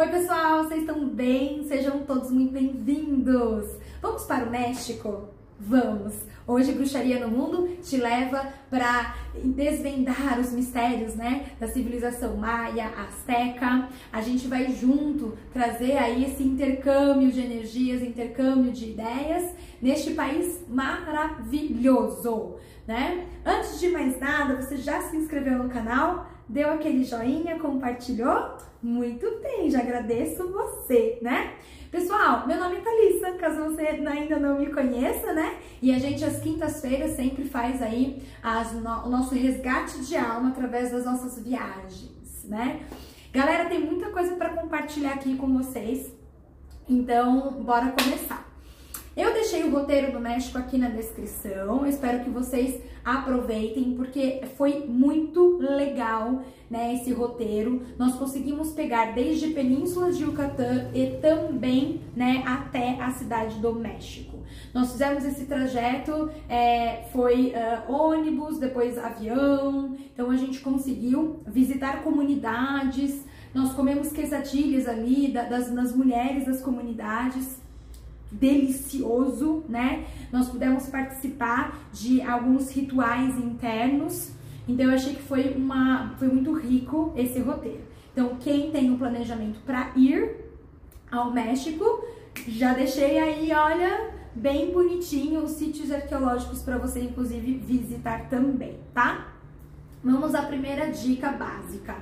[0.00, 1.62] Oi, pessoal, vocês estão bem?
[1.64, 3.66] Sejam todos muito bem-vindos!
[4.00, 5.28] Vamos para o México?
[5.58, 6.14] Vamos!
[6.46, 13.90] Hoje, Bruxaria no Mundo te leva para desvendar os mistérios, né, da civilização maia, azteca.
[14.10, 20.64] A gente vai junto trazer aí esse intercâmbio de energias, intercâmbio de ideias neste país
[20.66, 22.54] maravilhoso,
[22.88, 23.26] né?
[23.44, 26.26] Antes de mais nada, você já se inscreveu no canal?
[26.48, 28.69] Deu aquele joinha, compartilhou?
[28.82, 31.52] Muito bem, já agradeço você, né?
[31.90, 35.58] Pessoal, meu nome é Thalissa, caso você ainda não me conheça, né?
[35.82, 40.48] E a gente às quintas-feiras sempre faz aí as, no, o nosso resgate de alma
[40.48, 42.80] através das nossas viagens, né?
[43.30, 46.10] Galera, tem muita coisa para compartilhar aqui com vocês,
[46.88, 48.50] então bora começar.
[49.14, 54.84] Eu deixei o roteiro do México aqui na descrição, espero que vocês aproveitem, porque foi
[54.86, 57.82] muito legal, né, esse roteiro.
[57.98, 64.38] Nós conseguimos pegar desde Península de Yucatán e também, né, até a cidade do México.
[64.72, 72.02] Nós fizemos esse trajeto, é, foi uh, ônibus, depois avião, então a gente conseguiu visitar
[72.02, 77.60] comunidades, nós comemos quesadilhas ali das, das mulheres das comunidades,
[78.30, 80.06] delicioso, né?
[80.32, 84.30] Nós pudemos participar de alguns rituais internos,
[84.68, 87.80] então eu achei que foi uma foi muito rico esse roteiro.
[88.12, 90.36] Então, quem tem um planejamento para ir
[91.10, 92.04] ao México,
[92.46, 99.28] já deixei aí, olha, bem bonitinho os sítios arqueológicos para você inclusive visitar também, tá?
[100.02, 101.96] Vamos à primeira dica básica.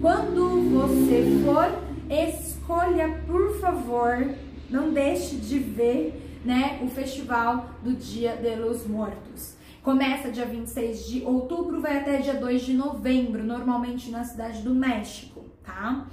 [0.00, 1.70] Quando você for,
[2.10, 4.34] escolha, por favor,
[4.70, 9.56] não deixe de ver né, o festival do Dia de los Mortos.
[9.82, 14.74] Começa dia 26 de outubro, vai até dia 2 de novembro, normalmente na cidade do
[14.74, 16.06] México, tá?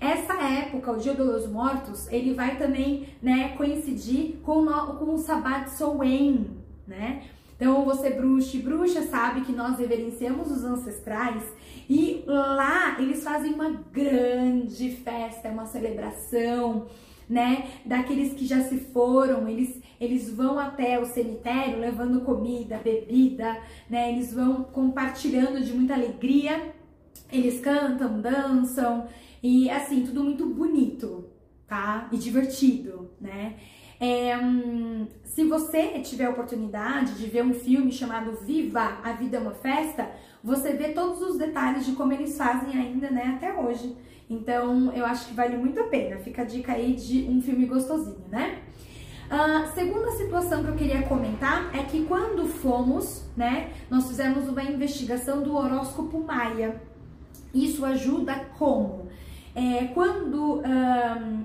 [0.00, 5.18] Essa época, o Dia dos Mortos, ele vai também, né, coincidir com, o, com o
[5.18, 6.50] Sabat Soen,
[6.86, 7.22] né?
[7.56, 11.42] Então, você bruxa e bruxa sabe que nós reverenciamos os ancestrais
[11.88, 16.86] e lá eles fazem uma grande festa, uma celebração,
[17.30, 17.70] né?
[17.86, 23.56] Daqueles que já se foram, eles, eles vão até o cemitério levando comida, bebida,
[23.88, 24.12] né?
[24.12, 26.74] Eles vão compartilhando de muita alegria,
[27.32, 29.06] eles cantam, dançam
[29.40, 31.26] e assim, tudo muito bonito,
[31.68, 32.08] tá?
[32.10, 33.54] E divertido, né?
[34.00, 39.36] É, hum, se você tiver a oportunidade de ver um filme chamado Viva, a Vida
[39.36, 40.10] é uma Festa,
[40.42, 43.94] você vê todos os detalhes de como eles fazem ainda, né, até hoje.
[44.30, 46.18] Então, eu acho que vale muito a pena.
[46.20, 48.60] Fica a dica aí de um filme gostosinho, né?
[49.28, 54.48] A uh, segunda situação que eu queria comentar é que quando fomos, né, nós fizemos
[54.48, 56.80] uma investigação do horóscopo maia.
[57.52, 59.08] Isso ajuda como?
[59.54, 60.62] É, quando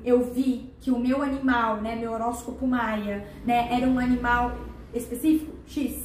[0.04, 4.56] eu vi que o meu animal, né, meu horóscopo maia, né, era um animal
[4.94, 6.05] específico, X,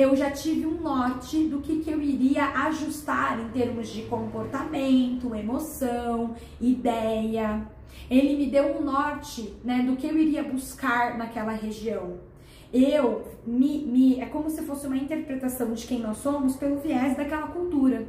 [0.00, 5.34] eu já tive um norte do que, que eu iria ajustar em termos de comportamento,
[5.34, 7.66] emoção, ideia.
[8.08, 12.18] Ele me deu um norte né, do que eu iria buscar naquela região.
[12.72, 17.16] Eu me, me é como se fosse uma interpretação de quem nós somos pelo viés
[17.16, 18.08] daquela cultura.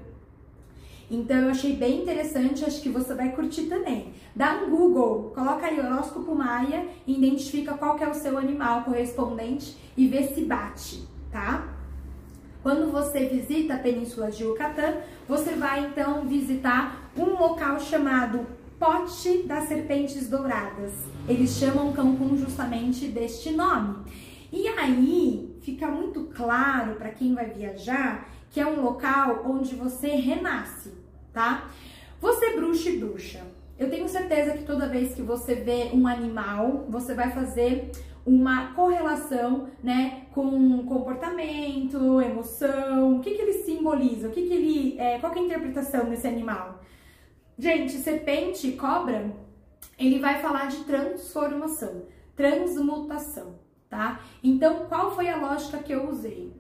[1.10, 4.14] Então eu achei bem interessante, acho que você vai curtir também.
[4.34, 9.76] Dá um Google, coloca aí horóscopo maia e identifica qual é o seu animal correspondente
[9.98, 11.81] e vê se bate, tá?
[12.64, 18.46] Quando você visita a Península de Yucatán, você vai então visitar um local chamado
[18.78, 20.94] Pote das Serpentes Douradas.
[21.28, 24.06] Eles chamam Cancún justamente deste nome.
[24.54, 30.10] E aí fica muito claro para quem vai viajar que é um local onde você
[30.10, 30.92] renasce,
[31.34, 31.70] tá?
[32.20, 33.42] Você bruxa e bruxa.
[33.80, 37.92] Eu tenho certeza que toda vez que você vê um animal, você vai fazer
[38.26, 45.00] uma correlação, né, com comportamento, emoção, o que que ele simboliza, o que que ele,
[45.00, 46.82] é, qual que é a interpretação desse animal?
[47.58, 49.32] Gente, serpente, cobra,
[49.98, 52.04] ele vai falar de transformação,
[52.36, 53.56] transmutação,
[53.90, 54.20] tá?
[54.44, 56.54] Então, qual foi a lógica que eu usei?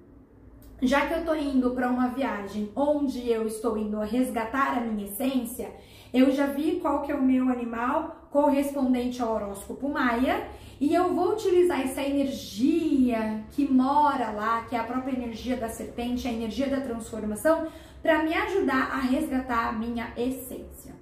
[0.81, 5.05] Já que eu tô indo para uma viagem onde eu estou indo resgatar a minha
[5.05, 5.71] essência,
[6.11, 10.47] eu já vi qual que é o meu animal correspondente ao horóscopo maia
[10.81, 15.69] e eu vou utilizar essa energia que mora lá, que é a própria energia da
[15.69, 17.67] serpente, a energia da transformação,
[18.01, 20.95] para me ajudar a resgatar a minha essência,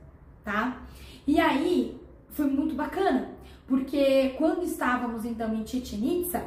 [0.44, 0.82] tá?
[1.26, 1.98] E aí
[2.28, 3.30] foi muito bacana,
[3.66, 6.44] porque quando estávamos então em Itza,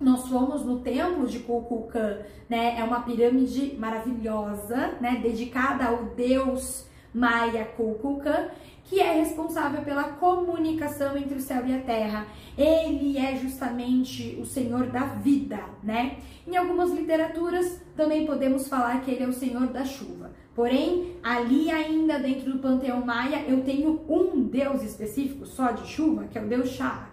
[0.00, 2.18] nós fomos no templo de Kukulkan,
[2.48, 2.78] né?
[2.78, 5.18] É uma pirâmide maravilhosa, né?
[5.20, 8.50] Dedicada ao deus Maia Kukulkan.
[8.84, 12.26] Que é responsável pela comunicação entre o céu e a terra.
[12.56, 16.18] Ele é justamente o Senhor da vida, né?
[16.46, 20.32] Em algumas literaturas também podemos falar que ele é o Senhor da chuva.
[20.54, 26.24] Porém, ali ainda dentro do panteão maia, eu tenho um deus específico só de chuva,
[26.24, 27.10] que é o deus Shak,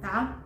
[0.00, 0.42] tá?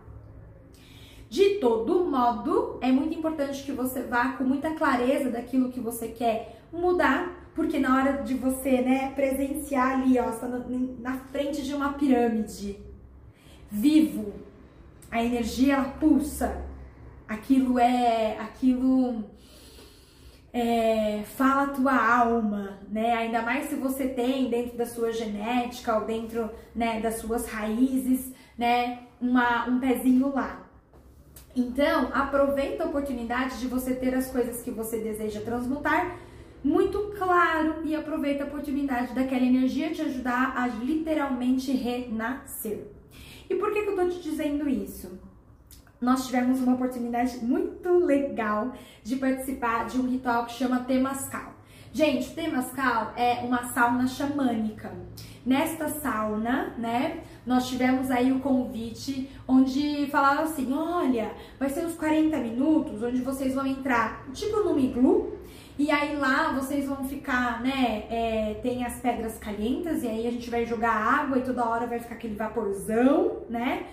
[1.29, 6.07] De todo modo, é muito importante que você vá com muita clareza daquilo que você
[6.07, 11.73] quer mudar, porque na hora de você, né, presenciar ali, ó, está na frente de
[11.73, 12.79] uma pirâmide,
[13.69, 14.31] vivo,
[15.09, 16.63] a energia ela pulsa,
[17.27, 19.23] aquilo é, aquilo
[20.53, 23.13] é, fala a tua alma, né?
[23.13, 28.31] Ainda mais se você tem dentro da sua genética ou dentro, né, das suas raízes,
[28.55, 30.63] né, uma, um pezinho lá.
[31.55, 36.26] Então, aproveita a oportunidade de você ter as coisas que você deseja transmutar
[36.63, 42.87] muito claro e aproveita a oportunidade daquela energia te ajudar a literalmente renascer.
[43.49, 45.19] E por que, que eu tô te dizendo isso?
[45.99, 48.73] Nós tivemos uma oportunidade muito legal
[49.03, 51.55] de participar de um ritual que chama Temascal.
[51.91, 54.93] Gente, o Temascal é uma sauna xamânica.
[55.43, 61.95] Nesta sauna, né, nós tivemos aí o convite onde falaram assim: olha, vai ser uns
[61.95, 65.37] 40 minutos onde vocês vão entrar tipo no iglu.
[65.77, 68.05] E aí lá vocês vão ficar, né?
[68.09, 71.85] É, tem as pedras calientes, e aí a gente vai jogar água e toda hora
[71.85, 73.85] vai ficar aquele vaporzão, né?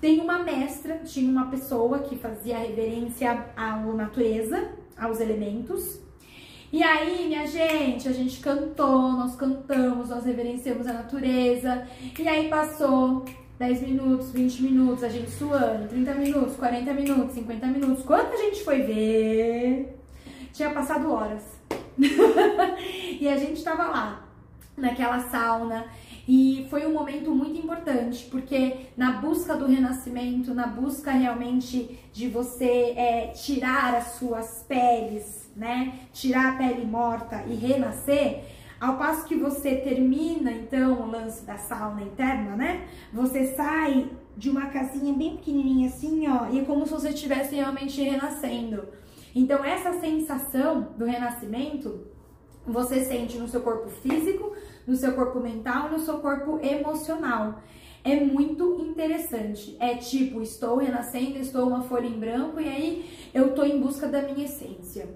[0.00, 6.00] Tem uma mestra, tinha uma pessoa que fazia reverência à natureza, aos elementos.
[6.72, 11.86] E aí, minha gente, a gente cantou, nós cantamos, nós reverenciamos a natureza.
[12.18, 13.24] E aí passou
[13.58, 18.04] 10 minutos, 20 minutos, a gente suando, 30 minutos, 40 minutos, 50 minutos.
[18.04, 19.96] Quando a gente foi ver,
[20.56, 21.42] tinha passado horas.
[23.20, 24.26] e a gente tava lá,
[24.76, 25.86] naquela sauna.
[26.28, 32.28] E foi um momento muito importante, porque na busca do renascimento, na busca realmente de
[32.28, 36.00] você é, tirar as suas peles né?
[36.12, 38.44] Tirar a pele morta e renascer,
[38.78, 42.86] ao passo que você termina então o lance da sauna interna, né?
[43.12, 47.54] Você sai de uma casinha bem pequenininha assim, ó, e é como se você estivesse
[47.54, 48.86] realmente renascendo.
[49.36, 52.06] Então essa sensação do renascimento
[52.66, 54.56] você sente no seu corpo físico,
[54.86, 57.60] no seu corpo mental, no seu corpo emocional.
[58.02, 59.76] É muito interessante.
[59.78, 64.08] É tipo, estou renascendo, estou uma folha em branco e aí eu tô em busca
[64.08, 65.06] da minha essência.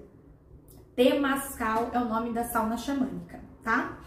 [0.95, 3.97] Temascal é o nome da sauna xamânica, tá?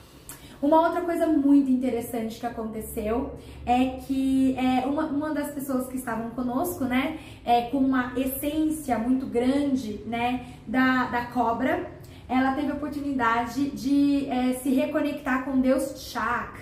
[0.65, 3.35] Uma outra coisa muito interessante que aconteceu
[3.67, 8.99] é que é, uma, uma das pessoas que estavam conosco, né, é, com uma essência
[8.99, 11.93] muito grande, né, da, da cobra,
[12.27, 16.59] ela teve a oportunidade de é, se reconectar com Deus Chak,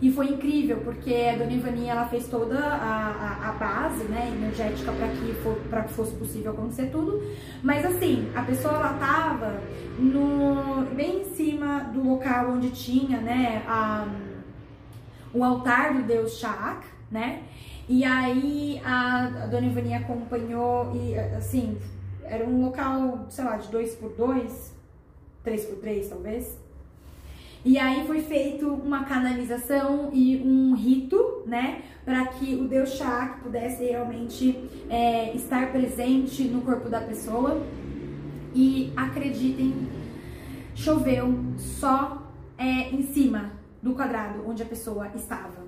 [0.00, 4.32] e foi incrível, porque a Dona Ivaninha ela fez toda a, a, a base né,
[4.32, 7.20] energética para que, for, que fosse possível acontecer tudo.
[7.64, 9.60] Mas assim, a pessoa ela tava
[9.98, 14.06] no, bem em cima do local onde tinha né, a,
[15.34, 17.42] o altar do deus Shak, né?
[17.88, 21.76] E aí a, a Dona Ivaninha acompanhou e assim,
[22.22, 24.72] era um local, sei lá, de dois por dois,
[25.42, 26.56] três por três talvez.
[27.68, 33.42] E aí foi feito uma canalização e um rito, né, para que o Deus Shak
[33.42, 34.58] pudesse realmente
[34.88, 37.62] é, estar presente no corpo da pessoa.
[38.54, 39.86] E acreditem,
[40.74, 45.67] choveu só é, em cima do quadrado onde a pessoa estava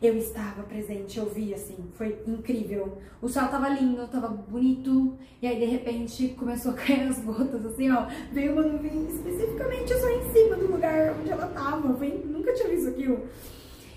[0.00, 2.98] eu estava presente, eu vi assim, foi incrível.
[3.20, 7.66] O céu tava lindo, tava bonito, e aí de repente começou a cair as gotas,
[7.66, 12.24] assim, ó, veio uma nuvem especificamente só em cima do lugar onde ela tava, foi,
[12.24, 13.26] nunca tinha visto aquilo.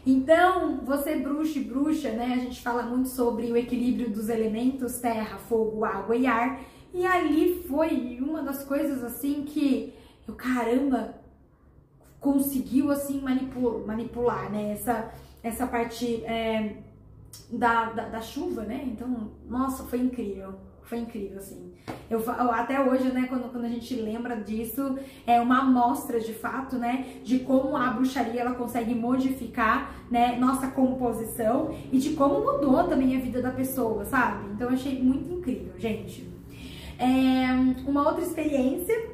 [0.03, 4.97] Então, você bruxa e bruxa, né, a gente fala muito sobre o equilíbrio dos elementos,
[4.97, 9.93] terra, fogo, água e ar, e ali foi uma das coisas assim que
[10.27, 11.15] eu, caramba,
[12.19, 15.11] conseguiu assim manipular, manipular né, essa
[15.43, 16.75] essa parte é,
[17.49, 18.83] da, da, da, chuva, né?
[18.85, 20.53] Então, nossa, foi incrível.
[20.83, 21.71] Foi incrível, assim.
[22.09, 22.21] Eu,
[22.51, 27.05] até hoje, né, quando, quando a gente lembra disso, é uma amostra de fato, né,
[27.23, 33.15] de como a bruxaria ela consegue modificar, né, nossa composição e de como mudou também
[33.15, 34.49] a vida da pessoa, sabe?
[34.53, 36.29] Então, eu achei muito incrível, gente.
[36.99, 39.10] É, uma outra experiência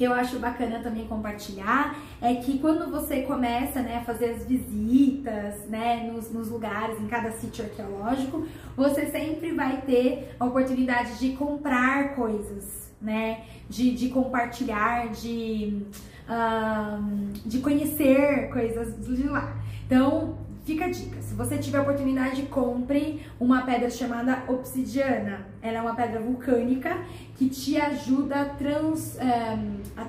[0.00, 4.46] que eu acho bacana também compartilhar é que quando você começa né, a fazer as
[4.46, 11.18] visitas né, nos, nos lugares, em cada sítio arqueológico, você sempre vai ter a oportunidade
[11.18, 13.42] de comprar coisas, né?
[13.68, 15.82] De, de compartilhar, de
[16.30, 19.54] um, de conhecer coisas de lá.
[19.84, 21.20] Então, fica a dica.
[21.22, 25.46] Se você tiver oportunidade, compre uma pedra chamada obsidiana.
[25.62, 26.98] Ela é uma pedra vulcânica
[27.36, 30.06] que te ajuda a, trans, um, a,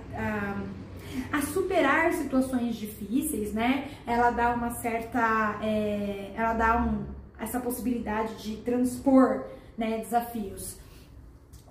[1.33, 3.89] a, a superar situações difíceis, né?
[4.05, 7.05] Ela dá uma certa, é, ela dá um,
[7.39, 9.45] essa possibilidade de transpor
[9.77, 10.79] né, desafios.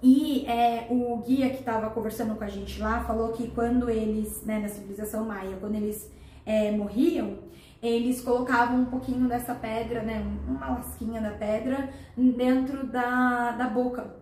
[0.03, 4.43] E é, o guia que estava conversando com a gente lá falou que quando eles,
[4.45, 6.11] né, na civilização maia, quando eles
[6.51, 7.39] é, morriam,
[7.81, 14.17] eles colocavam um pouquinho dessa pedra, né, uma lasquinha da pedra, dentro da, da boca.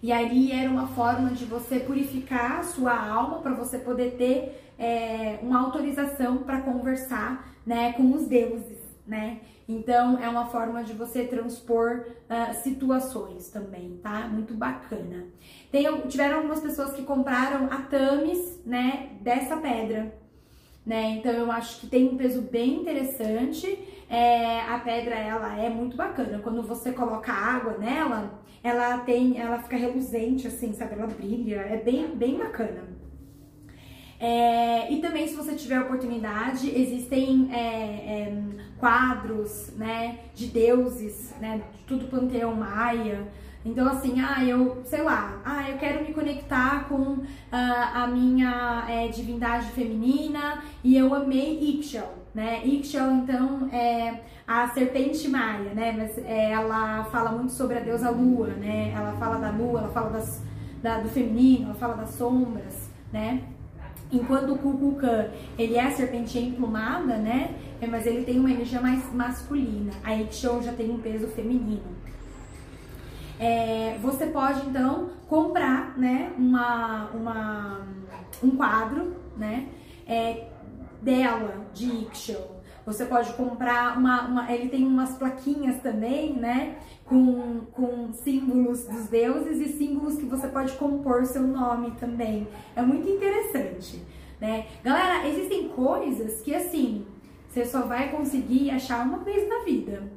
[0.00, 4.72] E ali era uma forma de você purificar a sua alma para você poder ter
[4.78, 9.40] é, uma autorização para conversar né, com os deuses, né?
[9.68, 14.28] Então, é uma forma de você transpor uh, situações também, tá?
[14.28, 15.26] Muito bacana.
[15.70, 20.12] Tem, tiveram algumas pessoas que compraram atames, né, dessa pedra,
[20.84, 21.16] né?
[21.18, 23.78] Então, eu acho que tem um peso bem interessante.
[24.08, 26.40] É, a pedra, ela é muito bacana.
[26.40, 30.94] Quando você coloca água nela, ela tem, ela fica reluzente, assim, sabe?
[30.94, 32.92] Ela brilha, é bem, bem bacana.
[34.20, 38.42] É, e também, se você tiver oportunidade, existem é, é,
[38.78, 43.26] quadros, né, de deuses, né, de tudo panteão maia.
[43.64, 48.84] Então, assim, ah, eu, sei lá, ah, eu quero me conectar com uh, a minha
[48.88, 52.64] é, divindade feminina e eu amei Ixchel, né?
[52.64, 55.94] Ixchel, então, é a serpente maia, né?
[55.96, 58.92] Mas é, ela fala muito sobre a deusa lua, né?
[58.94, 60.42] Ela fala da lua, ela fala das,
[60.82, 63.42] da, do feminino, ela fala das sombras, né?
[64.10, 67.54] Enquanto o Kukulkan, ele é a serpente emplumada, né?
[67.88, 69.92] Mas ele tem uma energia mais masculina.
[70.04, 72.01] A Ikshon já tem um peso feminino.
[73.42, 77.80] É, você pode, então, comprar, né, uma, uma,
[78.40, 79.66] um quadro, né,
[80.06, 80.46] é,
[81.00, 82.62] dela, de Ikshon.
[82.86, 86.78] Você pode comprar uma, uma, Ele tem umas plaquinhas também, né?
[87.04, 92.48] Com, com símbolos dos deuses e símbolos que você pode compor seu nome também.
[92.74, 94.02] É muito interessante,
[94.40, 94.66] né?
[94.82, 97.06] Galera, existem coisas que assim
[97.48, 100.10] você só vai conseguir achar uma vez na vida.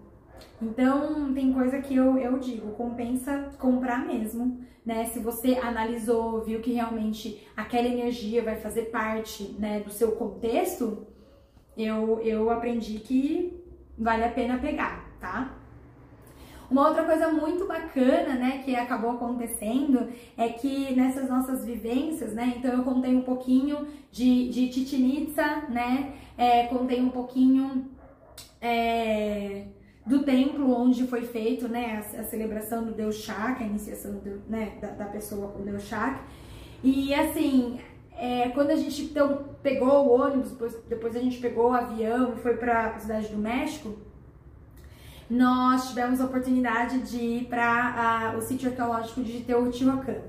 [0.61, 5.05] Então, tem coisa que eu, eu digo, compensa comprar mesmo, né?
[5.05, 11.05] Se você analisou, viu que realmente aquela energia vai fazer parte, né, do seu contexto,
[11.77, 13.61] eu, eu aprendi que
[13.97, 15.57] vale a pena pegar, tá?
[16.69, 22.55] Uma outra coisa muito bacana, né, que acabou acontecendo é que nessas nossas vivências, né,
[22.57, 27.87] então eu contei um pouquinho de, de Itza, né, é, contei um pouquinho
[28.59, 29.67] é,
[30.05, 34.41] do templo onde foi feito, né, a, a, celebração do Deus Shak, a iniciação do,
[34.47, 36.19] né, da, da pessoa com Deus Shak.
[36.83, 37.79] E assim,
[38.17, 42.33] é, quando a gente então, pegou o ônibus, depois, depois a gente pegou o avião
[42.33, 43.95] e foi para a cidade do México,
[45.27, 50.21] nós tivemos a oportunidade de ir para o sítio arqueológico de Teotihuacan.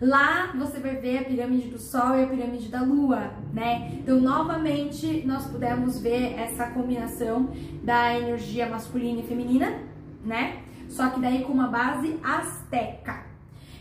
[0.00, 3.90] Lá você vai ver a pirâmide do Sol e a pirâmide da Lua, né?
[3.94, 7.50] Então, novamente, nós pudemos ver essa combinação
[7.82, 9.82] da energia masculina e feminina,
[10.24, 10.62] né?
[10.88, 13.26] Só que daí com uma base asteca.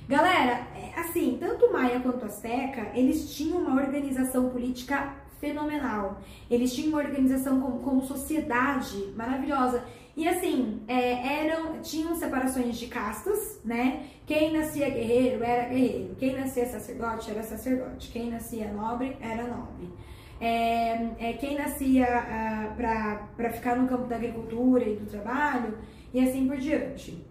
[0.07, 6.21] Galera, é, assim, tanto Maia quanto Azteca, eles tinham uma organização política fenomenal.
[6.49, 9.83] Eles tinham uma organização como, como sociedade maravilhosa.
[10.17, 14.07] E assim, é, eram, tinham separações de castas, né?
[14.25, 19.93] Quem nascia guerreiro era guerreiro, quem nascia sacerdote era sacerdote, quem nascia nobre era nobre.
[20.41, 25.77] É, é, quem nascia ah, para ficar no campo da agricultura e do trabalho,
[26.11, 27.23] e assim por diante.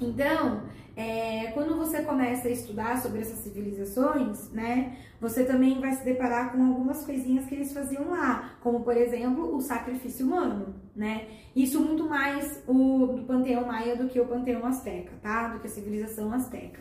[0.00, 0.62] Então,
[0.98, 6.50] é, quando você começa a estudar sobre essas civilizações, né, você também vai se deparar
[6.50, 11.28] com algumas coisinhas que eles faziam lá, como por exemplo o sacrifício humano, né?
[11.54, 15.46] Isso muito mais o do panteão maia do que o panteão asteca, tá?
[15.46, 16.80] Do que a civilização asteca.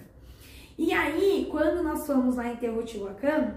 [0.80, 3.54] E aí, quando nós fomos lá em Teotihuacan,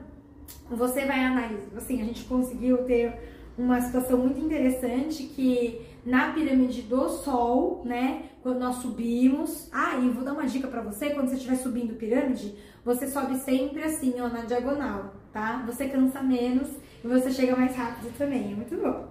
[0.68, 3.14] você vai analisar, assim, a gente conseguiu ter
[3.56, 8.24] uma situação muito interessante que na pirâmide do Sol, né?
[8.42, 9.68] Quando nós subimos.
[9.72, 12.54] Ah, e vou dar uma dica para você: quando você estiver subindo pirâmide,
[12.84, 15.62] você sobe sempre assim, ó, na diagonal, tá?
[15.66, 16.68] Você cansa menos
[17.04, 18.52] e você chega mais rápido também.
[18.52, 19.08] É muito bom.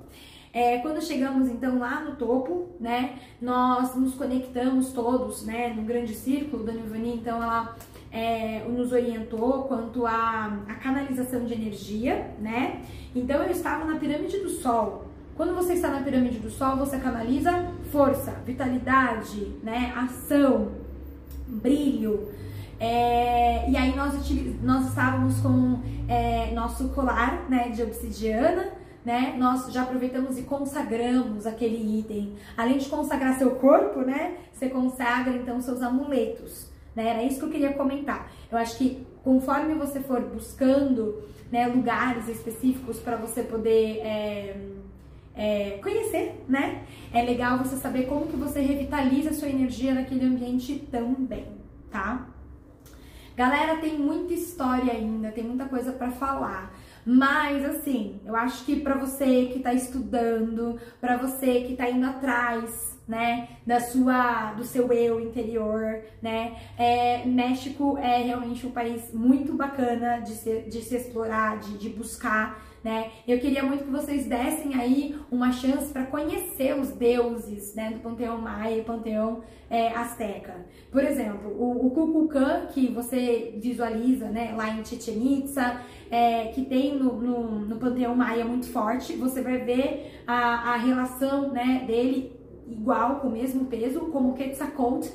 [0.51, 6.15] É, quando chegamos então lá no topo, né, nós nos conectamos todos, né, no grande
[6.15, 6.63] círculo.
[6.63, 7.75] da Nivani, então, ela
[8.11, 12.81] é, nos orientou quanto à, à canalização de energia, né?
[13.15, 15.05] Então, eu estava na pirâmide do Sol,
[15.39, 20.73] quando você está na pirâmide do Sol, você canaliza força, vitalidade, né, ação,
[21.47, 22.27] brilho.
[22.77, 24.15] É, e aí nós,
[24.61, 25.79] nós estávamos com
[26.09, 28.73] é, nosso colar né, de obsidiana,
[29.05, 29.37] né?
[29.37, 32.35] Nós já aproveitamos e consagramos aquele item.
[32.57, 34.35] Além de consagrar seu corpo, né?
[34.51, 36.69] Você consagra então seus amuletos.
[36.93, 37.11] Né?
[37.11, 38.29] Era isso que eu queria comentar.
[38.51, 44.78] Eu acho que conforme você for buscando né, lugares específicos para você poder é,
[45.39, 46.83] é, conhecer, né?
[47.13, 51.47] É legal você saber como que você revitaliza a sua energia naquele ambiente também,
[51.89, 52.27] tá?
[53.37, 56.73] Galera, tem muita história ainda, tem muita coisa para falar.
[57.05, 62.05] Mas assim, eu acho que para você que tá estudando, para você que tá indo
[62.05, 69.13] atrás né, da sua, do seu eu interior, né, é, México é realmente um país
[69.13, 73.91] muito bacana de se, de se explorar, de, de buscar, né, eu queria muito que
[73.91, 79.41] vocês dessem aí uma chance para conhecer os deuses, né, do panteão maia e panteão
[79.69, 80.65] é, azteca.
[80.91, 82.29] Por exemplo, o, o
[82.71, 88.15] que você visualiza, né, lá em Chichen Itza, é, que tem no, no, no panteão
[88.15, 93.65] maia muito forte, você vai ver a, a relação, né, dele igual, com o mesmo
[93.65, 95.09] peso, como Quetzalcoatl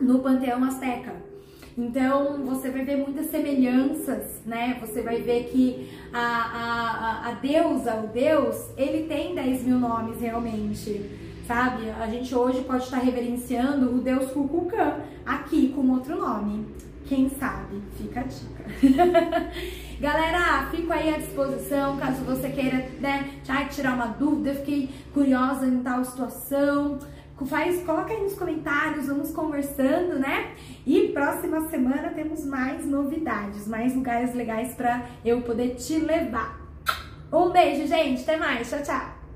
[0.00, 1.27] no panteão azteca.
[1.78, 4.76] Então você vai ver muitas semelhanças, né?
[4.80, 10.20] Você vai ver que a, a, a deusa, o deus, ele tem 10 mil nomes
[10.20, 11.08] realmente,
[11.46, 11.88] sabe?
[11.90, 16.66] A gente hoje pode estar reverenciando o deus Kukulkan aqui com outro nome.
[17.06, 17.80] Quem sabe?
[17.96, 18.64] Fica a dica.
[20.00, 23.30] Galera, fico aí à disposição caso você queira né,
[23.70, 26.98] tirar uma dúvida, fiquei curiosa em tal situação.
[27.46, 30.54] Faz, coloca aí nos comentários, vamos conversando, né?
[30.86, 36.58] E próxima semana temos mais novidades, mais lugares legais para eu poder te levar.
[37.32, 38.22] Um beijo, gente.
[38.22, 38.68] Até mais.
[38.68, 39.17] Tchau, tchau.